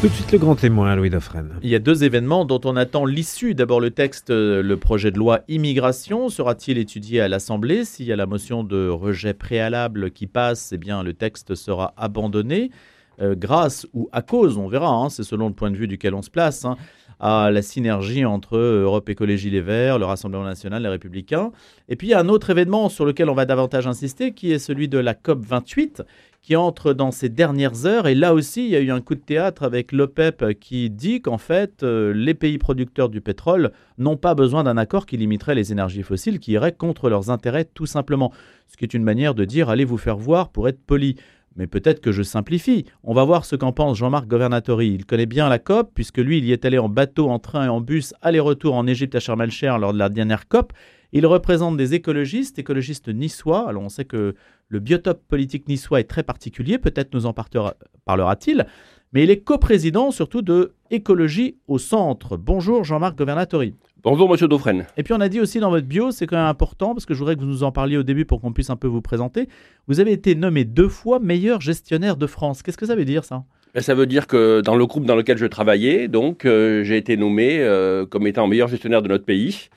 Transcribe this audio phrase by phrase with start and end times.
[0.00, 1.58] Tout de suite le grand témoin, Louis Dauphren.
[1.60, 3.56] Il y a deux événements dont on attend l'issue.
[3.56, 7.84] D'abord le texte, euh, le projet de loi immigration sera-t-il étudié à l'Assemblée?
[7.84, 11.94] S'il y a la motion de rejet préalable qui passe, eh bien le texte sera
[11.96, 12.70] abandonné.
[13.20, 16.14] Euh, grâce ou à cause, on verra, hein, c'est selon le point de vue duquel
[16.14, 16.76] on se place, hein,
[17.18, 21.50] à la synergie entre Europe Écologie Les Verts, le Rassemblement National, les Républicains.
[21.88, 24.52] Et puis il y a un autre événement sur lequel on va davantage insister, qui
[24.52, 26.04] est celui de la COP 28,
[26.42, 28.06] qui entre dans ces dernières heures.
[28.06, 31.20] Et là aussi, il y a eu un coup de théâtre avec l'OPEP qui dit
[31.20, 35.54] qu'en fait, euh, les pays producteurs du pétrole n'ont pas besoin d'un accord qui limiterait
[35.54, 38.32] les énergies fossiles, qui irait contre leurs intérêts tout simplement.
[38.66, 41.16] Ce qui est une manière de dire allez vous faire voir pour être poli.
[41.56, 42.84] Mais peut-être que je simplifie.
[43.02, 44.94] On va voir ce qu'en pense Jean-Marc Governatori.
[44.94, 47.66] Il connaît bien la COP, puisque lui, il y est allé en bateau, en train
[47.66, 49.50] et en bus, aller-retour en Égypte à Sharm el
[49.80, 50.72] lors de la dernière COP.
[51.12, 53.68] Il représente des écologistes, écologistes niçois.
[53.68, 54.34] Alors on sait que
[54.68, 57.34] le biotope politique niçois est très particulier, peut-être nous en
[58.04, 58.66] parlera-t-il,
[59.12, 62.36] mais il est coprésident surtout de Écologie au Centre.
[62.36, 63.74] Bonjour Jean-Marc Governatori.
[64.02, 64.86] Bonjour Monsieur Dauphren.
[64.96, 67.14] Et puis on a dit aussi dans votre bio, c'est quand même important parce que
[67.14, 69.02] je voudrais que vous nous en parliez au début pour qu'on puisse un peu vous
[69.02, 69.48] présenter.
[69.86, 72.62] Vous avez été nommé deux fois meilleur gestionnaire de France.
[72.62, 73.44] Qu'est-ce que ça veut dire ça?
[73.76, 77.16] Ça veut dire que dans le groupe dans lequel je travaillais, donc euh, j'ai été
[77.16, 79.68] nommé euh, comme étant meilleur gestionnaire de notre pays.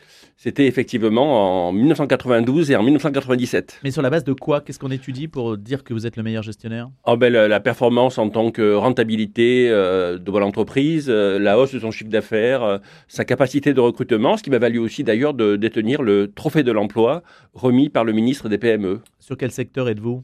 [0.43, 3.81] C'était effectivement en 1992 et en 1997.
[3.83, 4.61] Mais sur la base de quoi?
[4.61, 6.89] Qu'est-ce qu'on étudie pour dire que vous êtes le meilleur gestionnaire?
[7.05, 11.77] Oh ben, la, performance en tant que rentabilité euh, de l'entreprise, euh, la hausse de
[11.77, 15.57] son chiffre d'affaires, euh, sa capacité de recrutement, ce qui m'a valu aussi d'ailleurs de
[15.57, 17.21] détenir le trophée de l'emploi
[17.53, 19.01] remis par le ministre des PME.
[19.19, 20.23] Sur quel secteur êtes-vous?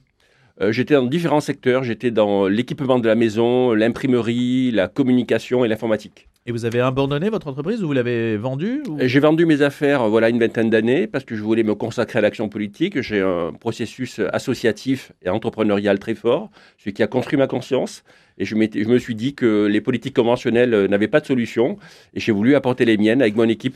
[0.70, 1.84] J'étais dans différents secteurs.
[1.84, 6.28] J'étais dans l'équipement de la maison, l'imprimerie, la communication et l'informatique.
[6.50, 10.08] Et vous avez abandonné votre entreprise ou vous l'avez vendue J'ai vendu mes affaires euh,
[10.08, 13.02] voilà une vingtaine d'années parce que je voulais me consacrer à l'action politique.
[13.02, 18.06] J'ai un processus associatif et entrepreneurial très fort, ce qui a construit ma conscience.
[18.38, 21.78] Et je, je me suis dit que les politiques conventionnelles euh, n'avaient pas de solution
[22.14, 23.76] et j'ai voulu apporter les miennes avec mon équipe.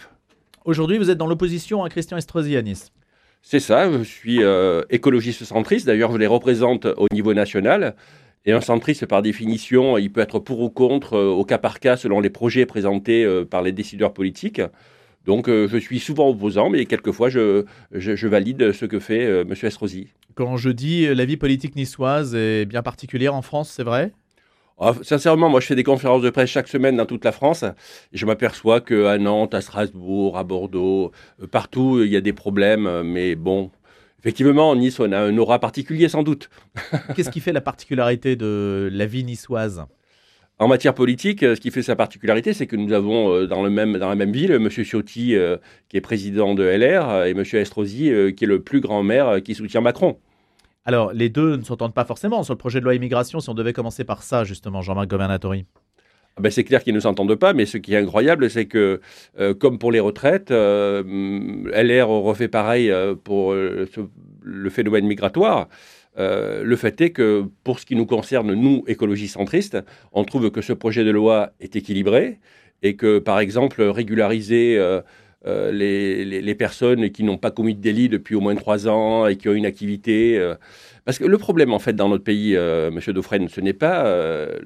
[0.64, 2.94] Aujourd'hui, vous êtes dans l'opposition à Christian Estrosi à Nice.
[3.42, 5.88] C'est ça, je suis euh, écologiste centriste.
[5.88, 7.96] D'ailleurs, je les représente au niveau national.
[8.46, 11.80] Et un centriste, par définition, il peut être pour ou contre euh, au cas par
[11.80, 14.62] cas selon les projets présentés euh, par les décideurs politiques.
[15.26, 19.54] Donc je suis souvent opposant, mais quelquefois je, je, valide ce que fait M.
[19.62, 20.08] Estrosi.
[20.34, 24.14] Quand je dis la vie politique niçoise est bien particulière en France, c'est vrai?
[24.82, 27.64] Ah, sincèrement, moi, je fais des conférences de presse chaque semaine dans toute la France.
[27.64, 31.12] Et je m'aperçois qu'à Nantes, à Strasbourg, à Bordeaux,
[31.52, 33.04] partout, il y a des problèmes.
[33.04, 33.72] Mais bon,
[34.22, 36.52] Effectivement, en Nice, on a un aura particulier sans doute.
[37.16, 39.84] Qu'est-ce qui fait la particularité de la vie niçoise?
[40.60, 43.72] En matière politique, ce qui fait sa particularité, c'est que nous avons euh, dans, le
[43.72, 44.70] même, dans la même ville M.
[44.70, 45.58] Ciotti, euh,
[45.90, 47.44] qui est président de LR, et M.
[47.54, 50.20] Estrosi, euh, qui est le plus grand maire qui soutient Macron.
[50.84, 53.54] Alors, les deux ne s'entendent pas forcément sur le projet de loi immigration, si on
[53.54, 55.66] devait commencer par ça, justement, Jean-Marc Governatori.
[56.38, 59.02] Ah ben c'est clair qu'ils ne s'entendent pas, mais ce qui est incroyable, c'est que,
[59.38, 61.04] euh, comme pour les retraites, euh,
[61.74, 65.68] LR refait pareil euh, pour le phénomène migratoire.
[66.18, 69.78] le fait est que, pour ce qui nous concerne, nous, écologistes centristes,
[70.14, 72.40] on trouve que ce projet de loi est équilibré
[72.82, 74.80] et que, par exemple, régulariser
[75.46, 79.38] les, les, personnes qui n'ont pas commis de délit depuis au moins trois ans et
[79.38, 80.40] qui ont une activité
[81.06, 84.06] parce que le problème, en fait, dans notre pays, euh, Monsieur Dauphren, ce n'est pas
[84.06, 84.60] euh,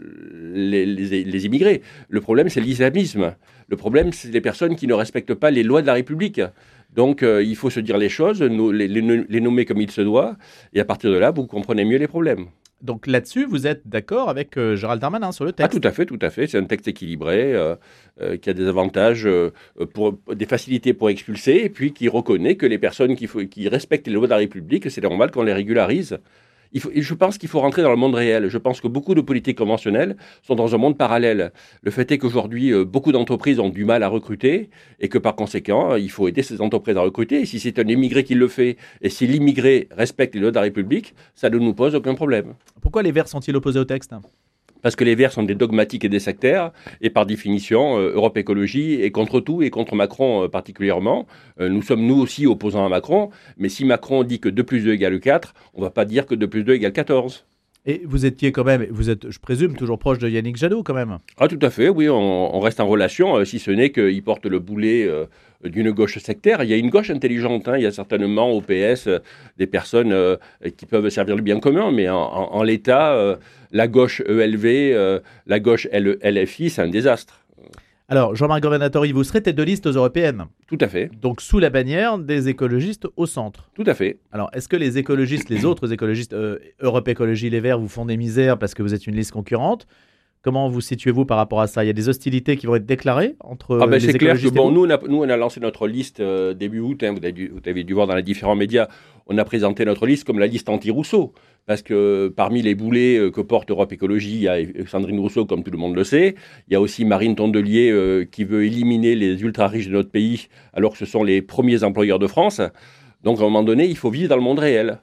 [0.53, 1.81] les, immigrés.
[2.09, 3.35] Le problème, c'est l'islamisme.
[3.69, 6.41] Le problème, c'est les personnes qui ne respectent pas les lois de la République.
[6.95, 10.37] Donc, euh, il faut se dire les choses, les, les, nommer comme il se doit,
[10.73, 12.47] et à partir de là, vous comprenez mieux les problèmes.
[12.81, 15.73] Donc là-dessus, vous êtes d'accord avec euh, Gérald Darmanin sur le texte?
[15.75, 16.45] Ah, tout à fait, tout à fait.
[16.45, 17.75] C'est un texte équilibré euh,
[18.21, 19.27] euh, qui a des avantages,
[19.93, 24.07] pour, des facilités pour expulser, et puis qui reconnaît que les personnes qui, qui respectent
[24.07, 26.19] les lois de la République, c'est normal qu'on les régularise
[26.73, 28.49] je pense qu'il faut rentrer dans le monde réel.
[28.49, 31.51] Je pense que beaucoup de politiques conventionnelles sont dans un monde parallèle.
[31.81, 35.35] Le fait est qu'aujourd'hui, euh, beaucoup d'entreprises ont du mal à recruter et que par
[35.35, 37.41] conséquent, il faut aider ces entreprises à recruter.
[37.41, 40.55] Et si c'est un immigré qui le fait et si l'immigré respecte les lois de
[40.55, 42.53] la République, ça ne nous pose aucun problème.
[42.81, 44.13] Pourquoi les Verts sont-ils opposés au texte?
[44.85, 46.71] Parce que les Verts sont des dogmatiques et des sectaires,
[47.01, 51.25] et par définition, euh, Europe Écologie est contre tout et contre Macron euh, particulièrement.
[51.59, 54.81] Euh, nous sommes nous aussi opposants à Macron, mais si Macron dit que 2 plus
[54.81, 57.47] 2 égale 4, on ne va pas dire que 2 plus 2 égale 14.
[57.87, 60.93] Et vous étiez quand même, vous êtes, je présume, toujours proche de Yannick Jadot quand
[60.93, 61.17] même.
[61.39, 64.59] Ah tout à fait, oui, on, reste en relation, si ce n'est qu'il porte le
[64.59, 65.09] boulet
[65.65, 66.63] d'une gauche sectaire.
[66.63, 67.77] Il y a une gauche intelligente, hein.
[67.77, 69.09] il y a certainement au PS
[69.57, 70.15] des personnes
[70.77, 73.37] qui peuvent servir le bien commun, mais en l'état,
[73.75, 77.41] la gauche ELV, euh, la gauche LFI, c'est un désastre.
[78.07, 81.09] Alors, Jean-Marc Governatori, vous serez tête de liste aux européennes Tout à fait.
[81.19, 84.19] Donc, sous la bannière des écologistes au centre Tout à fait.
[84.31, 88.05] Alors, est-ce que les écologistes, les autres écologistes, euh, Europe Écologie Les Verts, vous font
[88.05, 89.87] des misères parce que vous êtes une liste concurrente?
[90.45, 91.83] Comment vous situez-vous par rapport à ça?
[91.83, 94.39] Il y a des hostilités qui vont être déclarées entre ah ben, les C'est clair
[94.39, 97.01] que bon, nous on, a, nous, on a lancé notre liste euh, début août.
[97.01, 98.87] hein, vous, avez dû, vous avez dû voir dans les différents médias.
[99.25, 101.33] On a présenté notre liste comme la liste anti-Rousseau.
[101.65, 105.45] Parce que parmi les boulets euh, que porte Europe Écologie, il y a Sandrine Rousseau,
[105.45, 106.35] comme tout le monde le sait.
[106.67, 110.45] Il y a aussi Marine Tondelier euh, qui veut éliminer les ultra-riches de notre pays,
[110.73, 112.61] alors que ce sont les premiers employeurs de France.
[113.23, 114.99] Donc à un moment donné, il faut vivre dans le monde réel.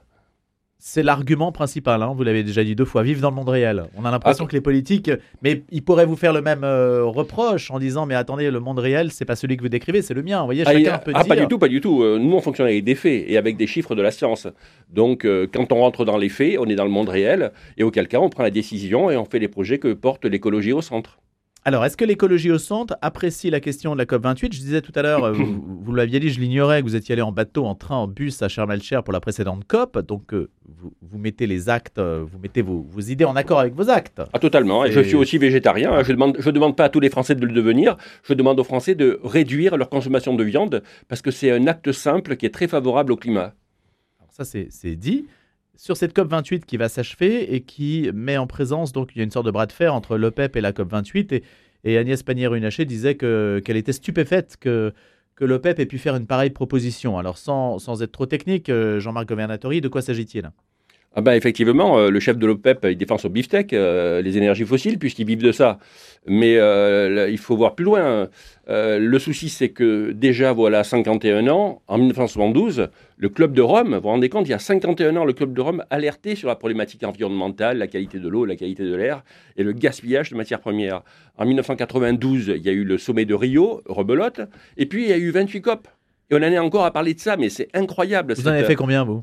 [0.84, 3.84] C'est l'argument principal, hein, vous l'avez déjà dit deux fois, vivre dans le monde réel.
[3.96, 7.04] On a l'impression Ah, que les politiques, mais ils pourraient vous faire le même euh,
[7.04, 10.12] reproche en disant mais attendez, le monde réel, c'est pas celui que vous décrivez, c'est
[10.12, 10.40] le mien.
[10.40, 11.36] Vous voyez, Ah, chacun ah, peut ah, dire.
[11.36, 12.02] pas du tout, pas du tout.
[12.02, 14.48] Euh, Nous, on fonctionne avec des faits et avec des chiffres de la science.
[14.92, 17.84] Donc, euh, quand on rentre dans les faits, on est dans le monde réel et
[17.84, 20.82] auquel cas, on prend la décision et on fait les projets que porte l'écologie au
[20.82, 21.20] centre.
[21.64, 24.52] Alors, est-ce que l'écologie au centre apprécie la question de la COP28?
[24.52, 27.12] Je disais tout à l'heure, euh, vous, vous l'aviez dit, je l'ignorais, que vous étiez
[27.12, 29.96] allé en bateau, en train, en bus à Sharm el-Cher pour la précédente COP.
[30.00, 33.60] Donc, euh, vous, vous mettez les actes, euh, vous mettez vos, vos idées en accord
[33.60, 34.20] avec vos actes.
[34.32, 34.84] Ah, totalement.
[34.84, 35.92] Et Et- je suis aussi végétarien.
[35.92, 36.02] hein.
[36.02, 37.96] Je ne demande, je demande pas à tous les Français de le devenir.
[38.24, 41.92] Je demande aux Français de réduire leur consommation de viande parce que c'est un acte
[41.92, 43.54] simple qui est très favorable au climat.
[44.18, 45.26] Alors ça, c'est dit.
[45.84, 49.24] Sur cette COP28 qui va s'achever et qui met en présence, donc il y a
[49.24, 51.34] une sorte de bras de fer entre l'OPEP et la COP28.
[51.34, 51.42] Et,
[51.82, 54.92] et Agnès Pannier-Runacher disait que- qu'elle était stupéfaite que,
[55.34, 57.18] que l'OPEP ait pu faire une pareille proposition.
[57.18, 60.52] Alors sans, sans être trop technique, euh, Jean-Marc Governatori, de quoi s'agit-il?
[61.14, 64.64] Ah ben effectivement, euh, le chef de l'OPEP, il défend son beefsteak, euh, les énergies
[64.64, 65.78] fossiles, puisqu'ils vivent de ça.
[66.26, 68.28] Mais euh, là, il faut voir plus loin.
[68.68, 72.88] Le souci, c'est que déjà, voilà, 51 ans, en 1972,
[73.18, 75.52] le Club de Rome, vous vous rendez compte, il y a 51 ans, le Club
[75.52, 79.22] de Rome alertait sur la problématique environnementale, la qualité de l'eau, la qualité de l'air
[79.58, 81.02] et le gaspillage de matières premières.
[81.36, 84.40] En 1992, il y a eu le sommet de Rio, rebelote,
[84.78, 85.88] et puis il y a eu 28 COP.
[86.30, 88.32] Et on en est encore à parler de ça, mais c'est incroyable.
[88.34, 89.22] Vous en avez fait combien, vous?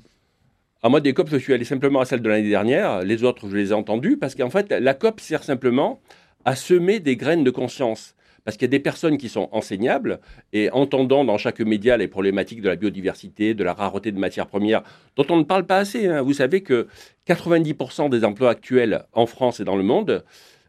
[0.82, 3.04] À moi, des COP, je suis allé simplement à celle de l'année dernière.
[3.04, 6.00] Les autres, je les ai entendus parce qu'en fait, la COP sert simplement
[6.46, 8.16] à semer des graines de conscience.
[8.46, 10.22] Parce qu'il y a des personnes qui sont enseignables
[10.54, 14.48] et entendant dans chaque média les problématiques de la biodiversité, de la rareté de matières
[14.48, 14.82] premières,
[15.18, 16.08] dont on ne parle pas assez.
[16.08, 16.22] hein.
[16.22, 16.88] Vous savez que
[17.28, 20.24] 90% des emplois actuels en France et dans le monde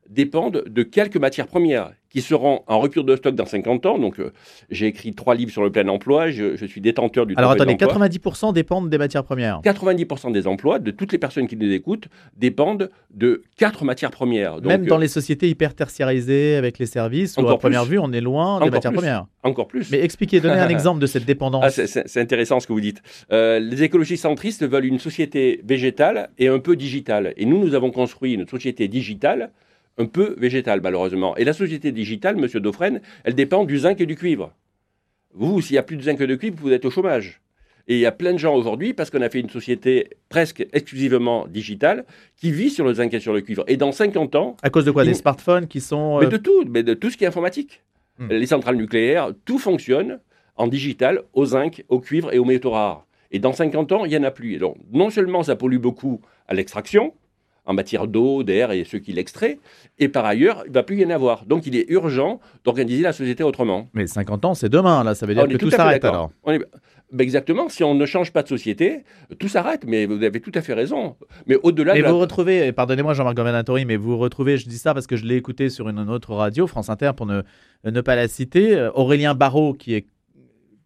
[0.09, 3.99] dépendent de quelques matières premières qui seront en rupture de stock dans 50 ans.
[3.99, 4.33] Donc, euh,
[4.71, 6.31] j'ai écrit trois livres sur le plein emploi.
[6.31, 8.09] Je, je suis détenteur du Alors attendez, l'emploi.
[8.09, 9.61] 90% dépendent des matières premières.
[9.63, 14.57] 90% des emplois de toutes les personnes qui nous écoutent dépendent de quatre matières premières.
[14.57, 17.99] Donc, Même dans euh, les sociétés hyper tertiarisées avec les services, où à première vue,
[17.99, 18.99] on est loin des matières plus.
[18.99, 19.27] premières.
[19.45, 19.91] encore plus.
[19.91, 21.79] Mais expliquez, donnez un exemple de cette dépendance.
[21.79, 23.03] Ah, c'est intéressant ce que vous dites.
[23.33, 27.35] Euh, les écologistes centristes veulent une société végétale et un peu digitale.
[27.37, 29.51] Et nous, nous avons construit une société digitale
[29.99, 31.37] un peu végétale, malheureusement.
[31.37, 34.53] Et la société digitale, Monsieur Dauphren, elle dépend du zinc et du cuivre.
[35.35, 37.41] Vous, s'il n'y a plus de zinc et de cuivre, vous êtes au chômage.
[37.89, 40.67] Et il y a plein de gens aujourd'hui, parce qu'on a fait une société presque
[40.73, 42.05] exclusivement digitale,
[42.37, 43.65] qui vit sur le zinc et sur le cuivre.
[43.67, 45.05] Et dans 50 ans, À cause de quoi?
[45.05, 46.19] Des smartphones qui sont.
[46.21, 47.83] mais euh, de tout, mais de tout ce qui est informatique.
[48.19, 48.29] Hmm.
[48.29, 50.21] Les centrales nucléaires, tout fonctionne
[50.57, 53.07] en digital, au zinc, au cuivre et aux métaux rares.
[53.33, 54.55] Et dans 50 ans, il n'y en a plus.
[54.55, 57.15] Et donc, non seulement ça pollue beaucoup à l'extraction,
[57.67, 59.59] en matière d'eau, d'air et ceux qui l'extraient,
[59.99, 61.45] et par ailleurs, il ne va plus y en avoir.
[61.47, 63.89] Donc, il est urgent d'organiser la société autrement.
[63.95, 65.15] Mais 50 ans, c'est demain, là.
[65.15, 66.31] Ça veut dire Ah, que tout, s'arrête alors.
[66.45, 66.61] On est-
[67.13, 69.03] Ben exactement, si on ne change pas de société,
[69.41, 71.17] tout s'arrête, mais vous avez tout à fait raison.
[71.49, 74.79] Mais au-delà de la- vous retrouvez, et pardonnez-moi Jean-Marc Governatori, mais vous retrouvez, je dis
[74.79, 77.43] ça parce que je l'ai écouté sur une autre radio, France Inter, pour ne,
[77.85, 80.07] ne pas la citer, euh, Aurélien Barraud, qui est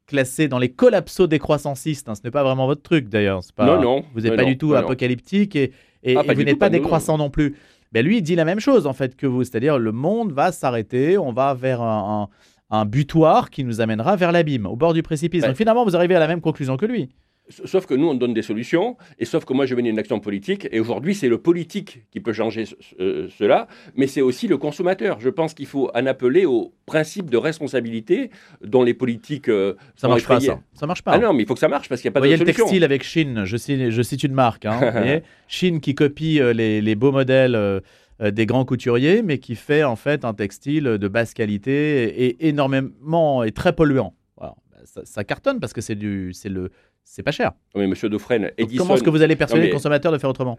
[0.07, 2.09] classé dans les collapsos décroissancistes.
[2.09, 3.40] hein, ce n'est pas vraiment votre truc d'ailleurs.
[3.57, 4.04] Pas, Non, non.
[4.14, 4.76] Vous n'êtes pas non, du tout non.
[4.76, 5.73] apocalyptique et,
[6.05, 7.57] et- Ah, et vous n'êtes pas décroissant non plus.
[7.93, 10.53] Ben, lui, il dit la même chose en fait que vous, c'est-à-dire le monde va
[10.53, 12.29] s'arrêter, on va vers un,
[12.71, 15.43] un- un butoir qui nous amènera vers l'abîme, au bord du précipice.
[15.43, 15.49] Ouais.
[15.49, 17.09] Donc finalement, vous arrivez à la même conclusion que lui.
[17.51, 20.19] Sauf que nous, on donne des solutions, et sauf que moi, je mène une action
[20.19, 24.49] politique, et aujourd'hui, c'est le politique qui peut changer ce- ce- cela, mais c'est aussi
[24.49, 25.21] le consommateur.
[25.21, 28.31] Je pense qu'il faut en appeler au principe de responsabilité
[28.65, 30.61] dont les politiques euh, Ça marche pas, ça.
[30.73, 31.13] Ça marche pas.
[31.13, 32.37] Ah non, mais il faut que ça marche, parce qu'il n'y a pas Vous voyez
[32.37, 32.65] de le solution.
[32.65, 34.65] textile avec Chine, je cite, je cite une marque.
[34.65, 37.81] Hein, vous voyez Chine qui copie euh, les, les beaux modèles euh,
[38.23, 42.49] euh, des grands couturiers, mais qui fait en fait un textile de basse qualité et,
[42.49, 44.15] énormément et très polluant.
[44.39, 44.55] Voilà.
[44.85, 46.71] Ça, ça cartonne parce que c'est du, c'est le,
[47.05, 47.53] c'est pas cher.
[47.75, 50.59] Mais monsieur Edison, comment est-ce que vous allez persuader mais- le consommateur de faire autrement?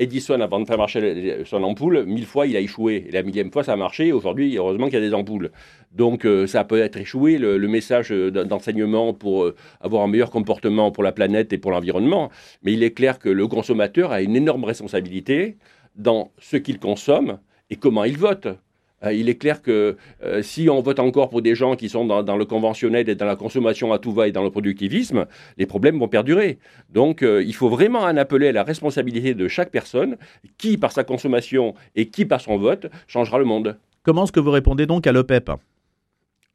[0.00, 3.06] Edison, avant de faire marcher son ampoule, mille fois, il a échoué.
[3.08, 4.12] Et la millième fois, ça a marché.
[4.12, 5.50] Aujourd'hui, heureusement qu'il y a des ampoules.
[5.90, 7.36] Donc, euh, ça peut être échoué.
[7.36, 11.52] Le, le message euh, d'en- d'enseignement pour euh, avoir un meilleur comportement pour la planète
[11.52, 12.30] et pour l'environnement.
[12.62, 15.56] Mais il est clair que le consommateur a une énorme responsabilité
[15.96, 18.46] dans ce qu'il consomme et comment il vote.
[19.04, 22.04] Euh, il est clair que euh, si on vote encore pour des gens qui sont
[22.04, 25.26] dans, le conventionnel et dans la consommation à tout va et dans le productivisme,
[25.56, 26.58] les problèmes vont perdurer.
[26.92, 30.16] Donc euh, il faut vraiment en appeler à la responsabilité de chaque personne,
[30.56, 33.76] qui par sa consommation et qui par son vote changera le monde.
[34.02, 35.50] Comment est-ce que vous répondez donc à l'OPEP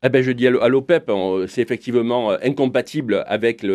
[0.06, 1.10] eh ben, je dis à l'OPEP,
[1.48, 3.66] c'est effectivement incompatible avec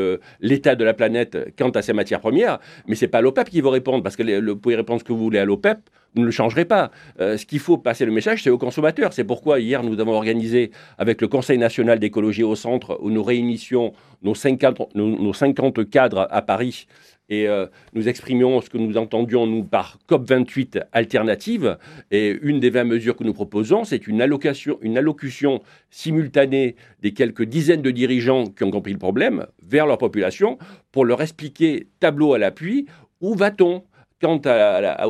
[0.40, 3.70] l'état de la planète quant à ses matières premières, mais c'est pas l'OPEP qui va
[3.70, 5.78] répondre, parce que vous pouvez répondre ce que vous voulez à l'OPEP,
[6.14, 6.90] vous ne le changerez pas.
[7.20, 9.12] Euh, ce qu'il faut passer le message, c'est aux consommateurs.
[9.12, 13.22] C'est pourquoi hier, nous avons organisé avec le Conseil national d'écologie au centre, où nous
[13.22, 16.86] réunissions nos 50, nos, 50 cadres à Paris
[17.28, 21.76] et euh, nous exprimions ce que nous entendions, nous, par COP28 alternative.
[22.10, 25.60] Et une des 20 mesures que nous proposons, c'est une, allocation, une allocution
[25.90, 30.58] simultanée des quelques dizaines de dirigeants qui ont compris le problème vers leur population
[30.90, 32.86] pour leur expliquer, tableau à l'appui,
[33.20, 33.84] où va-t-on?
[34.20, 34.40] Quant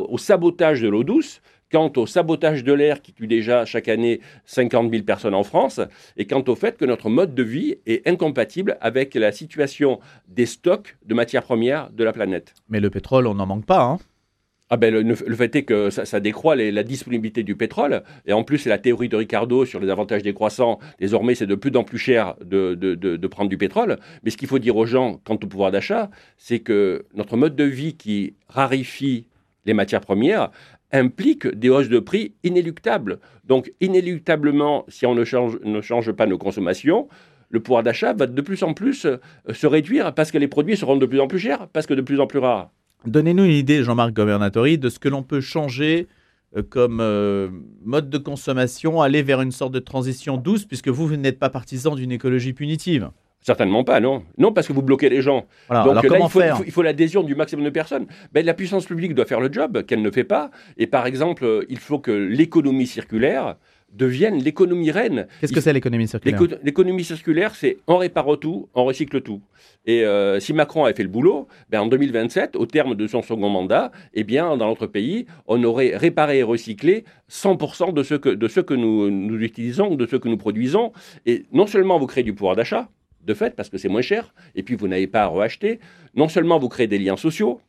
[0.09, 4.21] au sabotage de l'eau douce, quant au sabotage de l'air qui tue déjà chaque année
[4.45, 5.79] 50 000 personnes en France,
[6.17, 10.45] et quant au fait que notre mode de vie est incompatible avec la situation des
[10.45, 12.53] stocks de matières premières de la planète.
[12.69, 13.83] Mais le pétrole, on n'en manque pas.
[13.83, 13.99] Hein
[14.69, 18.59] ah ben le, fait est que ça, décroît la disponibilité du pétrole, et en plus
[18.59, 20.79] c'est la théorie de Ricardo sur les avantages décroissants.
[20.99, 23.97] Désormais, c'est de plus en plus cher de, de prendre du pétrole.
[24.23, 27.55] Mais ce qu'il faut dire aux gens quant au pouvoir d'achat, c'est que notre mode
[27.55, 29.25] de vie qui raréfie
[29.65, 30.51] les matières premières
[30.91, 33.19] implique des hausses de prix inéluctables.
[33.45, 37.07] Donc inéluctablement, si on ne change, ne change pas nos consommations,
[37.49, 39.17] le pouvoir d'achat va de plus en plus euh,
[39.51, 42.01] se réduire parce que les produits seront de plus en plus chers, parce que de
[42.01, 42.71] plus en plus rares.
[43.05, 46.07] Donnez-nous une idée, Jean-Marc Governatori, de ce que l'on peut changer
[46.57, 47.47] euh, comme euh,
[47.85, 51.49] mode de consommation, aller vers une sorte de transition douce, puisque vous, vous n'êtes pas
[51.49, 53.09] partisan d'une écologie punitive.
[53.41, 54.23] Certainement pas, non.
[54.37, 55.45] Non, parce que vous bloquez les gens.
[55.69, 58.05] Donc là, il faut, il faut, l'adhésion du maximum de personnes.
[58.33, 60.51] Ben, la puissance publique doit faire le job qu'elle ne fait pas.
[60.77, 63.55] Et par exemple, il faut que l'économie circulaire
[63.93, 65.27] devienne l'économie reine.
[65.41, 69.41] Qu'est-ce que c'est l'économie circulaire L'économie circulaire, c'est on répare tout, on recycle tout.
[69.85, 73.21] Et euh, si Macron avait fait le boulot, ben en 2027, au terme de son
[73.21, 78.15] second mandat, eh bien, dans notre pays, on aurait réparé et recyclé 100% de ce
[78.15, 80.91] que, de ce que nous, nous utilisons, de ce que nous produisons.
[81.25, 82.89] Et non seulement vous créez du pouvoir d'achat,
[83.25, 85.79] de fait, parce que c'est moins cher, et puis vous n'avez pas à reacheter,
[86.15, 87.61] non seulement vous créez des liens sociaux,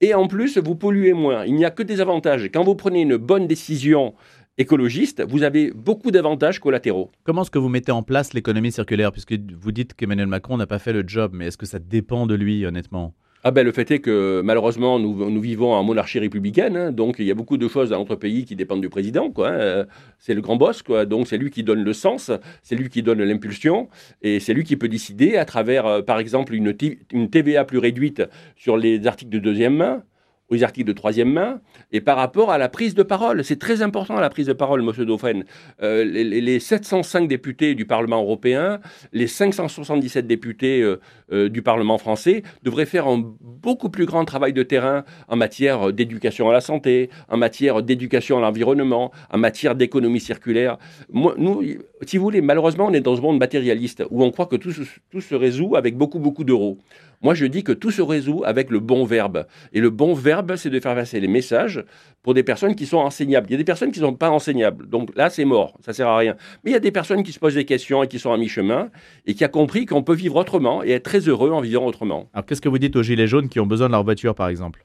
[0.00, 1.44] et en plus, vous polluez moins.
[1.44, 2.48] Il n'y a que des avantages.
[2.54, 4.14] Quand vous prenez une bonne décision
[4.58, 7.10] écologiste, vous avez beaucoup d'avantages collatéraux.
[7.24, 9.12] Comment est-ce que vous mettez en place l'économie circulaire?
[9.12, 12.26] Puisque vous dites qu'Emmanuel Macron n'a pas fait le job, mais est-ce que ça dépend
[12.26, 13.14] de lui, honnêtement?
[13.44, 17.16] Ah ben, le fait est que malheureusement nous, nous vivons en monarchie républicaine, hein, donc
[17.20, 19.30] il y a beaucoup de choses dans notre pays qui dépendent du président.
[19.30, 19.86] Quoi, hein.
[20.18, 22.32] c'est le grand boss, quoi, donc c'est lui qui donne le sens,
[22.64, 23.88] c'est lui qui donne l'impulsion,
[24.22, 26.74] et c'est lui qui peut décider à travers, euh, par exemple, une,
[27.12, 28.24] une TVA plus réduite
[28.56, 30.02] sur les articles de deuxième main,
[30.50, 31.60] aux articles de troisième main
[31.92, 33.44] et par rapport à la prise de parole.
[33.44, 35.44] C'est très important la prise de parole, Monsieur Dauphren.
[35.82, 38.80] Euh, les, 705 députés du Parlement européen,
[39.12, 41.00] les 577 députés euh,
[41.32, 45.92] euh, du Parlement français devraient faire un beaucoup plus grand travail de terrain en matière
[45.92, 50.78] d'éducation à la santé, en matière d'éducation à l'environnement, en matière d'économie circulaire.
[51.10, 51.62] Moi, nous,
[52.06, 54.72] si vous voulez, malheureusement, on est dans ce monde matérialiste où on croit que tout,
[55.10, 56.78] tout se résout avec beaucoup, beaucoup d'euros.
[57.20, 59.46] Moi, je dis que tout se résout avec le bon verbe.
[59.72, 61.84] Et le bon verbe, c'est de faire passer les messages
[62.22, 63.46] pour des personnes qui sont enseignables.
[63.48, 64.88] Il y a des personnes qui ne sont pas enseignables.
[64.88, 65.78] Donc là, c'est mort.
[65.84, 66.36] Ça sert à rien.
[66.64, 68.36] Mais il y a des personnes qui se posent des questions et qui sont à
[68.36, 68.90] mi-chemin
[69.26, 72.28] et qui ont compris qu'on peut vivre autrement et être très heureux en vivant autrement.
[72.32, 74.48] Alors, qu'est-ce que vous dites aux gilets jaunes qui ont besoin de leur voiture, par
[74.48, 74.84] exemple?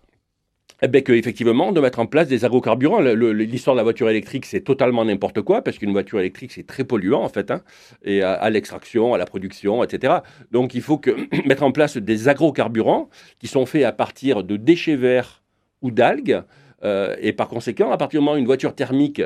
[0.86, 3.00] Eh bien, effectivement, de mettre en place des agrocarburants.
[3.00, 6.84] L'histoire de la voiture électrique, c'est totalement n'importe quoi, parce qu'une voiture électrique, c'est très
[6.84, 7.62] polluant, en fait, hein,
[8.04, 10.16] et à, l'extraction, à la production, etc.
[10.52, 11.12] Donc, il faut que,
[11.48, 15.43] mettre en place des agrocarburants qui sont faits à partir de déchets verts
[15.84, 16.42] ou d'algues.
[16.84, 19.22] Euh, et par conséquent, à partir du moment où une voiture thermique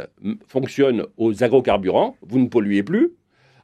[0.48, 3.14] fonctionne aux agrocarburants, vous ne polluez plus,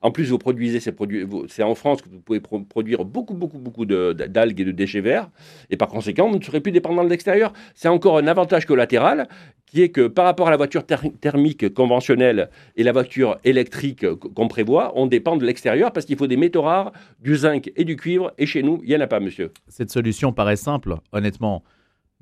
[0.04, 1.26] en plus, vous produisez ces produits.
[1.48, 5.30] C'est en France que vous pouvez produire beaucoup, beaucoup, beaucoup d'algues et de déchets verts.
[5.70, 7.54] Et par conséquent, vous ne serez plus dépendant de l'extérieur.
[7.74, 9.30] C'est encore un avantage collatéral
[9.66, 14.50] qui est que par rapport à la voiture thermique conventionnelle et la voiture électrique qu'on
[14.50, 17.96] prévoit, on dépend de l'extérieur parce qu'il faut des métaux rares, du zinc et du
[17.96, 18.34] cuivre.
[18.38, 19.52] Et chez nous, il n'y en a pas, monsieur.
[19.70, 21.64] Cette solution paraît simple, honnêtement.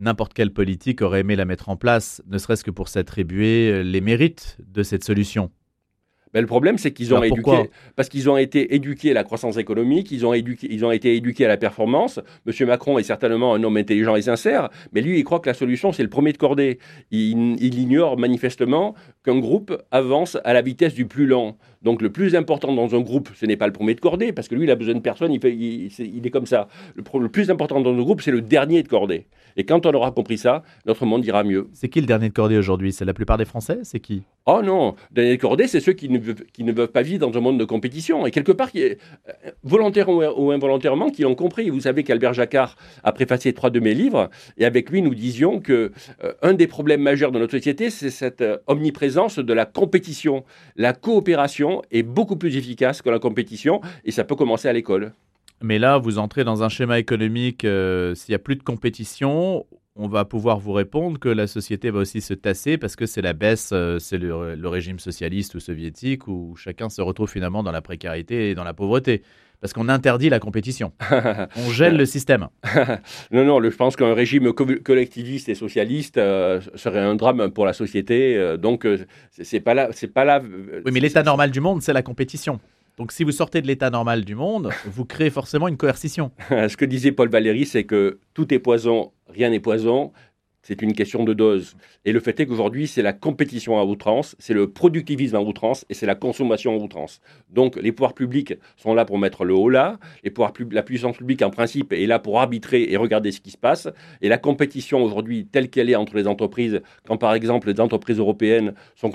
[0.02, 4.02] N'importe quelle politique aurait aimé la mettre en place, ne serait-ce que pour s'attribuer les
[4.02, 5.52] mérites de cette solution.
[6.34, 9.58] Ben, le problème, c'est qu'ils ont éduqué, parce qu'ils ont été éduqués à la croissance
[9.58, 12.20] économique, ils ont, éduqué, ils ont été éduqués à la performance.
[12.46, 15.54] Monsieur Macron est certainement un homme intelligent et sincère, mais lui, il croit que la
[15.54, 16.80] solution, c'est le premier de cordée.
[17.12, 21.58] Il, il ignore manifestement qu'un groupe avance à la vitesse du plus lent.
[21.84, 24.48] Donc le plus important dans un groupe, ce n'est pas le premier de cordée, parce
[24.48, 26.68] que lui, il a besoin de personne, il, fait, il, est comme ça.
[26.96, 29.26] Le, le, plus important dans un groupe, c'est le dernier de cordée.
[29.58, 31.68] Et quand on aura compris ça, notre monde ira mieux.
[31.74, 32.94] C'est qui le dernier de cordée aujourd'hui?
[32.94, 33.80] C'est la plupart des Français?
[33.84, 34.24] C'est qui?
[34.46, 37.38] Oh non, Daniel Corday, c'est ceux qui ne, veulent, qui ne veulent pas vivre dans
[37.38, 38.26] un monde de compétition.
[38.26, 38.84] Et quelque part, qui
[39.64, 41.70] volontairement ou involontairement, qui l'ont compris.
[41.70, 45.60] Vous savez qu'Albert Jacquard a préfacé trois de mes livres, et avec lui, nous disions
[45.60, 45.92] que
[46.24, 50.44] euh, un des problèmes majeurs de notre société, c'est cette euh, omniprésence de la compétition.
[50.76, 55.14] La coopération est beaucoup plus efficace que la compétition, et ça peut commencer à l'école.
[55.62, 59.66] Mais là, vous entrez dans un schéma économique, euh, s'il n'y a plus de compétition,
[59.96, 63.22] on va pouvoir vous répondre que la société va aussi se tasser parce que c'est
[63.22, 67.72] la baisse, euh, c'est le, régime socialiste ou soviétique où chacun se retrouve finalement dans
[67.72, 69.22] la précarité et dans la pauvreté.
[69.62, 70.92] Parce qu'on interdit la compétition.
[71.56, 72.48] on gèle le système.
[73.32, 77.74] non, non, je pense qu'un régime collectiviste et socialiste euh, serait un drame pour la
[77.74, 78.36] société.
[78.36, 78.88] Euh, donc,
[79.32, 79.90] c'est pas là.
[80.14, 82.60] Pas là oui, mais l'état normal du monde, c'est la compétition.
[82.98, 86.32] Donc si vous sortez de l'état normal du monde, vous créez forcément une coercition.
[86.50, 90.12] Ce que disait Paul Valéry, c'est que tout est poison, rien n'est poison.
[90.72, 91.76] C'est une question de dose.
[92.06, 95.86] Et le fait est qu'aujourd'hui, c'est la compétition à outrance, c'est le productivisme à outrance
[95.90, 97.20] et c'est la consommation à outrance.
[97.50, 100.00] Donc, les pouvoirs publics sont là pour mettre le haut là.
[100.24, 103.52] Les pouvoirs la puissance publique, en principe, est là pour arbitrer et regarder ce qui
[103.52, 103.90] se passe.
[104.22, 108.20] Et la compétition aujourd'hui, telle qu'elle est entre les entreprises, quand par exemple les entreprises
[108.20, 109.12] européennes sont,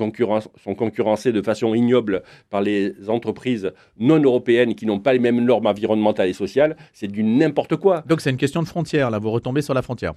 [0.63, 5.43] sont concurrencées de façon ignoble par les entreprises non européennes qui n'ont pas les mêmes
[5.43, 8.05] normes environnementales et sociales, c'est du n'importe quoi.
[8.07, 9.19] Donc, c'est une question de frontière, là.
[9.19, 10.13] Vous retombez sur la frontière.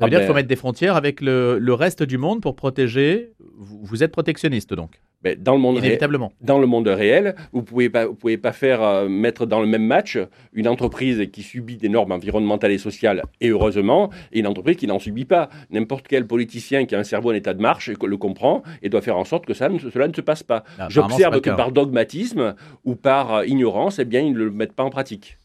[0.00, 2.40] Ça veut ah dire qu'il faut ben- mettre des frontières avec le, reste du monde
[2.40, 3.32] pour protéger.
[3.58, 6.32] Vous, êtes protectionniste donc ben, dans le monde Inévitablement.
[6.40, 9.66] dans le monde réel, vous pouvez pas, vous pouvez pas faire euh, mettre dans le
[9.66, 10.18] même match
[10.54, 14.86] une entreprise qui subit des normes environnementales et sociales et heureusement, et une entreprise qui
[14.86, 15.50] n'en subit pas.
[15.70, 19.02] N'importe quel politicien qui a un cerveau en état de marche le comprend et doit
[19.02, 20.64] faire en sorte que ça cela ne se passe pas.
[20.88, 22.54] J'observe que par dogmatisme
[22.84, 25.36] ou par euh, ignorance, eh bien, ils ne le mettent pas en pratique.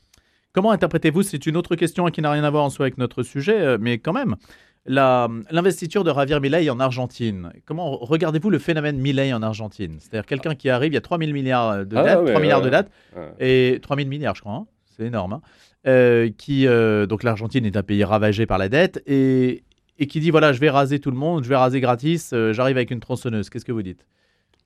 [0.56, 3.24] Comment interprétez-vous, c'est une autre question qui n'a rien à voir en soi avec notre
[3.24, 4.38] sujet, euh, mais quand même,
[4.86, 7.52] l'investiture de Javier Milei en Argentine.
[7.66, 9.98] Comment regardez-vous le phénomène Milei en Argentine?
[10.00, 12.62] C'est-à-dire quelqu'un qui arrive, il y a 3 000 milliards de ah dettes, 3 milliards
[12.62, 12.90] de dettes,
[13.38, 14.66] et 3 000 milliards, je crois, hein.
[14.96, 15.34] c'est énorme.
[15.34, 15.42] Hein.
[15.88, 19.66] Euh, qui, euh, donc l'Argentine est un pays ravagé par la dette, et,
[20.00, 22.78] et, qui dit voilà, je vais raser tout le monde, je vais raser gratis, j'arrive
[22.78, 23.50] avec une tronçonneuse.
[23.50, 24.06] Qu'est-ce que vous dites?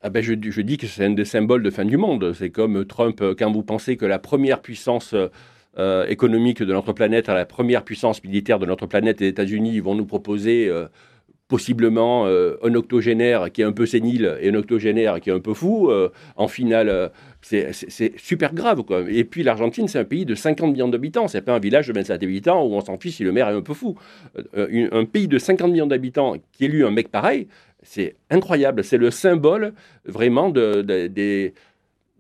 [0.02, 2.34] Ah ben je, je dis que c'est un des symboles de fin du monde.
[2.34, 5.16] C'est comme Trump, quand vous pensez que la première puissance
[5.78, 9.80] euh, économique de notre planète, à la première puissance militaire de notre planète, les États-Unis,
[9.80, 10.88] vont nous proposer euh,
[11.48, 15.40] possiblement euh, un octogénaire qui est un peu sénile et un octogénaire qui est un
[15.40, 15.92] peu fou.
[16.36, 17.72] en finale, c'est
[18.18, 18.82] super grave.
[18.84, 19.04] Quoi.
[19.10, 21.28] Et puis l'Argentine, c'est un pays de 50 millions d'habitants.
[21.28, 23.56] C'est pas un village de 27 habitants où on s'en fiche si le maire est
[23.56, 23.96] un peu fou.
[24.56, 27.48] un pays de 50 millions d'habitants qui élu un mec pareil,
[27.84, 28.84] c'est incroyable.
[28.84, 29.74] C'est le symbole
[30.06, 31.54] vraiment de, des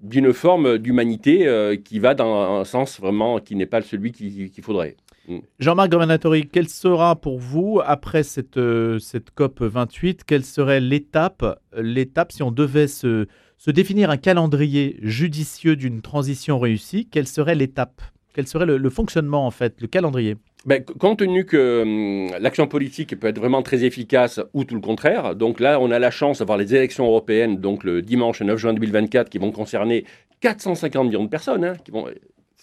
[0.02, 4.64] d'une forme d'humanité euh, qui va dans un sens vraiment qui n'est pas celui qu'il
[4.64, 4.96] faudrait.
[5.28, 5.40] Mm.
[5.60, 11.60] Jean-Marc Gomanatori, quelle sera pour vous, après cette, euh, cette COP 28, quelle serait l'étape,
[11.78, 17.56] l'étape si on devait se, se définir un calendrier judicieux d'une transition réussie, quelle serait
[17.56, 18.02] l'étape?
[18.34, 20.38] Quel serait le fonctionnement en fait, le calendrier?
[20.66, 24.82] Ben, compte tenu que hum, l'action politique peut être vraiment très efficace ou tout le
[24.82, 28.58] contraire, donc là on a la chance d'avoir les élections européennes, donc le dimanche 9
[28.58, 30.04] juin 2024, qui vont concerner
[30.42, 32.08] 450 millions de personnes, hein, qui vont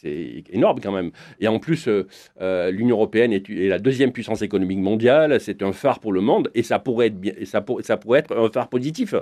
[0.00, 1.10] c'est énorme quand même.
[1.40, 2.06] Et en plus, euh,
[2.40, 6.50] euh, l'Union européenne est, la deuxième puissance économique mondiale, c'est un phare pour le monde,
[6.54, 9.14] et ça pourrait être, bien, et ça, ça pourrait être un phare positif.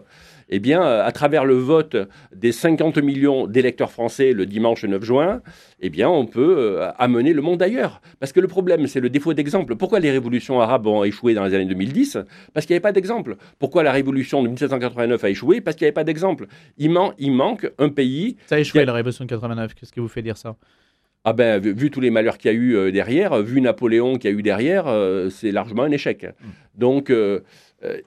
[0.48, 1.96] Eh bien, euh, à travers le vote
[2.34, 5.42] des 50 millions d'électeurs français le dimanche 9 juin,
[5.80, 8.00] eh bien, on peut amener le monde ailleurs.
[8.18, 9.76] Parce que le problème, c'est le défaut d'exemple.
[9.76, 12.18] Pourquoi les révolutions arabes ont échoué dans les années 2010
[12.52, 13.36] Parce qu'il n'y avait pas d'exemple.
[13.58, 15.60] Pourquoi la révolution de 1789 a échoué?
[15.60, 16.46] Parce qu'il n'y avait pas d'exemple.
[16.78, 18.36] Il, il, manque un pays...
[18.46, 19.74] Ça a échoué, la révolution de 89.
[19.74, 20.56] Qu'est-ce qui vous fait dire ça?
[21.26, 24.30] Ah ben, vu, tous les malheurs qu'il y a eu euh, derrière, vu Napoléon qu'il
[24.30, 26.24] y a eu derrière, euh, c'est largement un échec.
[26.24, 26.48] Mm.
[26.76, 27.40] Donc, euh,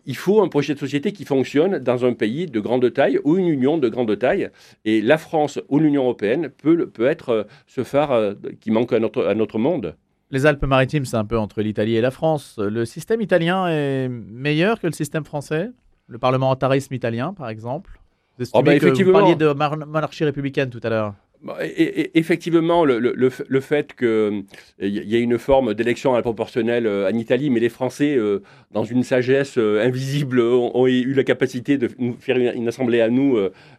[0.05, 3.37] il faut un projet de société qui fonctionne dans un pays de grande taille ou
[3.37, 4.49] une union de grande taille.
[4.85, 9.25] Et la France ou l'Union européenne peut, peut être ce phare qui manque à notre,
[9.25, 9.95] à notre monde.
[10.31, 12.59] Les Alpes-Maritimes, c'est un peu entre l'Italie et la France.
[12.59, 15.69] Le système italien est meilleur que le système français?
[16.07, 17.99] Le parlementarisme italien, par exemple?
[18.39, 19.13] Vous, oh ben, effectivement.
[19.13, 19.53] vous parliez de
[19.85, 21.13] monarchie républicaine tout à l'heure.
[21.61, 24.41] Effectivement, le, fait qu'il euh,
[24.79, 28.39] y ait une forme d'élection à la proportionnelle euh, en Italie, mais les Français, euh,
[28.71, 33.37] dans une sagesse invisible, ont, eu la capacité de nous faire une, assemblée à nous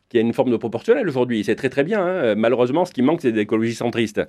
[0.08, 1.42] qui a une forme de proportionnelle aujourd'hui.
[1.44, 2.00] C'est très très bien.
[2.00, 2.34] Hein.
[2.36, 4.20] Malheureusement, ce qui manque, c'est des écologies centristes.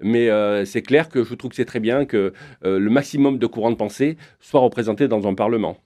[0.00, 0.28] Mais
[0.64, 3.76] c'est clair que je trouve que c'est très bien que le maximum de courants de
[3.76, 5.76] pensée soit représenté dans un Parlement.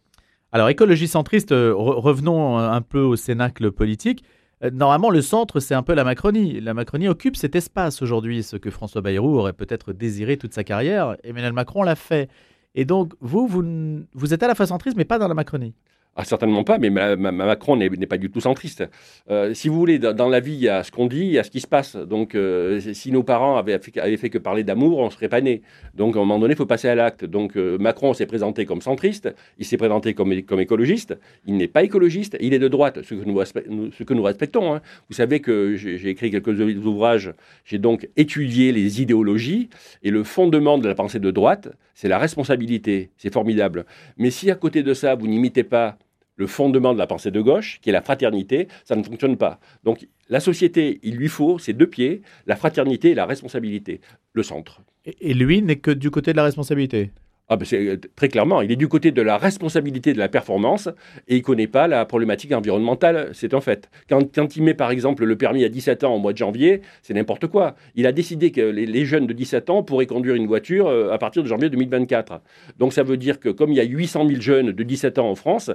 [0.53, 4.25] Alors, écologie centriste, revenons un peu au cénacle politique.
[4.62, 6.61] Euh, normalement, le centre, c'est un peu la Macronie.
[6.61, 10.64] La Macronie occupe cet espace aujourd'hui, ce que François Bayrou aurait peut-être désiré toute sa
[10.64, 11.16] carrière.
[11.25, 12.29] Emmanuel Macron l'a fait.
[12.75, 15.75] Et donc, vous, vous, vous êtes à la fois centriste, mais pas dans la Macronie.
[16.16, 18.85] Ah, certainement pas, mais Macron n'est pas du tout centriste.
[19.31, 21.38] Euh, si vous voulez, dans, la vie, il y a ce qu'on dit, il y
[21.38, 21.94] a ce qui se passe.
[21.94, 25.62] Donc, euh, si nos parents avaient fait, que parler d'amour, on ne serait pas nés.
[25.94, 27.25] Donc, à un moment donné, il faut passer à l'acte.
[27.25, 31.16] Donc, euh, Macron s'est présenté comme centriste, il s'est présenté comme, écologiste.
[31.46, 34.75] Il n'est pas écologiste, il est de droite, ce que nous, ce que nous respectons.
[34.75, 34.83] Hein.
[35.09, 37.33] Vous savez que j'ai écrit quelques ouvrages,
[37.64, 39.70] j'ai donc étudié les idéologies,
[40.03, 43.11] et le fondement de la pensée de droite, c'est la responsabilité.
[43.16, 43.85] C'est formidable.
[44.16, 45.99] Mais si à côté de ça, vous n'imitez pas
[46.40, 49.61] le fondement de la pensée de gauche, qui est la fraternité, ça ne fonctionne pas.
[49.85, 54.00] Donc la société, il lui faut ces deux pieds, la fraternité et la responsabilité,
[54.33, 54.81] le centre.
[55.05, 57.11] Et lui n'est que du côté de la responsabilité?
[57.53, 60.89] Ah ben euh, très clairement, il est du côté de la responsabilité de la performance
[61.27, 63.91] et il ne connaît pas la problématique environnementale, c'est un fait.
[64.09, 67.13] Quand, il met par exemple le permis à 17 ans au mois de janvier, c'est
[67.13, 67.75] n'importe quoi.
[67.97, 71.19] Il a décidé que les, jeunes de 17 ans pourraient conduire une voiture euh, à
[71.19, 72.41] partir de janvier 2024.
[72.79, 75.29] Donc ça veut dire que comme il y a 800 000 jeunes de 17 ans
[75.29, 75.73] en France,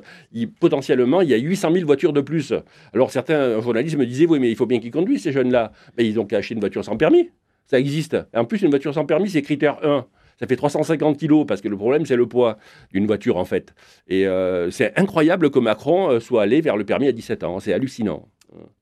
[0.62, 2.54] potentiellement il y a 800 000 voitures de plus.
[2.94, 5.74] Alors certains journalistes me disaient, oui mais il faut bien qu'ils conduisent ces jeunes-là.
[5.98, 7.32] Mais ils ont qu'à acheter une voiture sans permis.
[7.68, 8.16] Ça existe.
[8.34, 10.06] En plus, une voiture sans permis, c'est critère 1
[10.40, 12.58] ça fait 350 kilos, parce que le problème, c'est le poids
[12.92, 13.74] d'une voiture, en fait.
[14.08, 17.60] Et euh, c'est incroyable que Macron euh, soit allé vers le permis à 17 ans.
[17.60, 18.28] C'est hallucinant.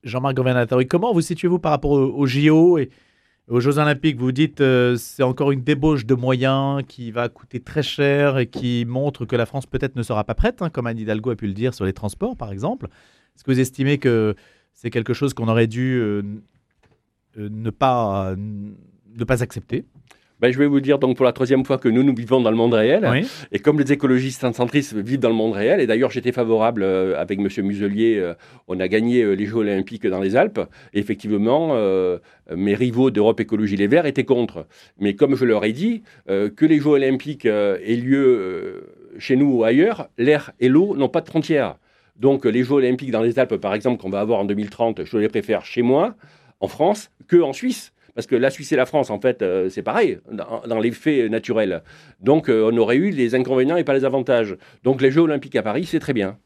[0.02, 2.90] Jean-Marc Gouvernateur, comment vous situez-vous par rapport aux, JO et
[3.48, 4.18] aux Jeux Olympiques?
[4.18, 8.46] Vous dites euh, c'est encore une débauche de moyens qui va coûter très cher et
[8.46, 11.36] qui montre que la France peut-être ne sera pas prête, hein, comme Anne Hidalgo a
[11.36, 12.86] pu le dire sur les transports, par exemple.
[13.34, 14.36] Est-ce que vous estimez que
[14.74, 16.00] c'est quelque chose qu'on aurait dû
[17.36, 19.86] ne, pas, ne pas accepter?
[20.40, 22.50] Ben, je vais vous dire donc pour la troisième fois que nous, nous vivons dans
[22.50, 23.08] le monde réel.
[23.52, 27.20] Et comme les écologistes centristes vivent dans le monde réel, et d'ailleurs j'étais favorable euh,
[27.20, 27.48] avec M.
[27.64, 28.34] Muselier, euh,
[28.66, 30.60] on a gagné euh, les Jeux olympiques dans les Alpes.
[30.92, 31.74] Et effectivement,
[32.54, 34.66] mes rivaux d'Europe Écologie Les Verts étaient contre.
[34.98, 38.84] Mais comme je leur ai dit, que les Jeux olympiques aient lieu
[39.18, 41.76] chez nous ou ailleurs, l'air et l'eau n'ont pas de frontières.
[42.16, 45.18] Donc les Jeux olympiques dans les Alpes, par exemple, qu'on va avoir en 2030, je
[45.18, 46.14] les préfère chez moi,
[46.60, 47.93] en France, que en Suisse.
[48.14, 51.30] Parce que la Suisse et la France, en fait, euh, c'est pareil dans, les faits
[51.30, 51.82] naturels.
[52.20, 54.56] Donc, euh, on aurait eu les inconvénients et pas les avantages.
[54.84, 56.38] Donc, les Jeux Olympiques à Paris, c'est très bien.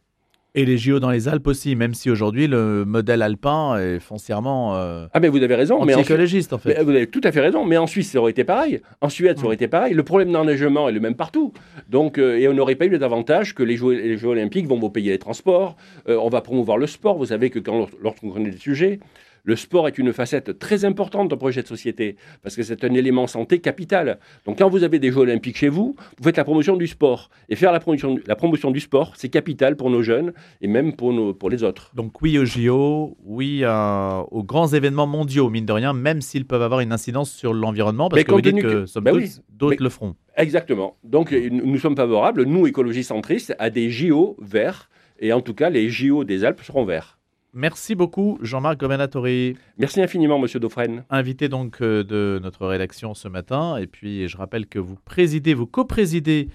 [0.55, 4.77] Et les JO dans les Alpes aussi, même si aujourd'hui le modèle alpin est foncièrement
[4.77, 6.83] euh, ah mais vous avez raison, mais écologiste en, fait.
[6.83, 9.39] vous avez tout à fait raison, mais en Suisse ça aurait été pareil, en Suède
[9.39, 9.93] ça aurait été pareil.
[9.93, 11.53] Le problème d'enneigement est le même partout.
[11.91, 14.81] Donc et on n'aurait pas eu les avantages que les Jeux, les Jeux olympiques vont
[14.81, 15.77] vous payer les transports,
[16.07, 17.19] on va promouvoir le sport.
[17.19, 19.01] Vous savez que quand lorsqu'on connaît des sujets,
[19.49, 22.93] le sport est une facette très importante d'un projet de société, parce que c'est un
[22.93, 24.19] élément santé capital.
[24.45, 27.31] Donc quand vous avez des Jeux olympiques chez vous, vous faites la promotion du sport.
[27.49, 30.95] Et faire la promotion, la promotion du sport, c'est capital pour nos jeunes et même
[30.95, 31.91] pour, nos, pour les autres.
[31.95, 36.61] Donc oui aux JO, oui aux grands événements mondiaux, mine de rien, même s'ils peuvent
[36.61, 39.13] avoir une incidence sur l'environnement, parce que vous dites que, bah
[39.49, 40.15] d'autres le feront.
[40.37, 40.99] Exactement.
[41.05, 44.91] Donc nous sommes favorables, nous, écologie centristes, à des JO verts.
[45.21, 47.18] Et en tout cas, les JO des Alpes seront verts.
[47.55, 49.57] Merci beaucoup, Jean-Marc Governatori.
[49.79, 51.05] Merci infiniment, Monsieur Dauphren.
[51.09, 53.77] Invité donc euh, de notre rédaction ce matin.
[53.79, 56.49] Et puis, je rappelle que vous présidez, vous co-présidez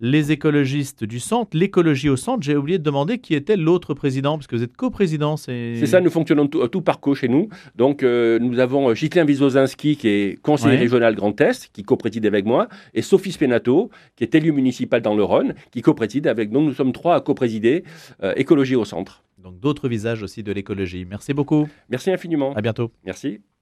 [0.00, 2.42] les écologistes du centre, l'écologie au centre.
[2.42, 5.36] J'ai oublié de demander qui était l'autre président, parce que vous êtes co-président.
[5.36, 7.48] C'est ça, nous fonctionnons tout, par co chez nous.
[7.76, 12.44] Donc, euh, nous avons Gitlin Wizozinski, qui est conseiller régional Grand Est, qui co-préside avec
[12.44, 16.62] moi, et Sophie Spenato, qui est élue municipale dans le Rhône, qui co-préside avec nous.
[16.62, 17.84] Nous sommes trois à co-présider
[18.22, 19.22] euh, écologie au centre.
[19.38, 21.06] Donc d'autres visages aussi de l'écologie.
[21.08, 21.68] Merci beaucoup.
[21.88, 22.52] Merci infiniment.
[22.54, 22.90] À bientôt.
[23.04, 23.40] Merci.